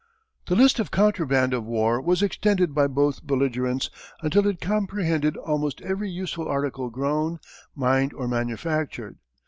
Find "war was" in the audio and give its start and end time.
1.63-2.23